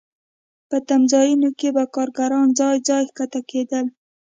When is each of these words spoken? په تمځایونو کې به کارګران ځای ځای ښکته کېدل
په 0.69 0.77
تمځایونو 0.87 1.49
کې 1.59 1.69
به 1.75 1.83
کارګران 1.95 2.47
ځای 2.59 2.75
ځای 2.87 3.03
ښکته 3.09 3.41
کېدل 3.51 3.85